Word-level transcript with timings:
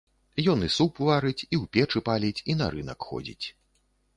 Ён 0.53 0.63
і 0.67 0.69
суп 0.75 1.01
варыць, 1.09 1.43
і 1.43 1.55
ў 1.61 1.69
печы 1.77 1.99
паліць, 2.07 2.43
і 2.53 2.57
на 2.63 2.71
рынак 2.77 2.99
ходзіць. 3.11 3.45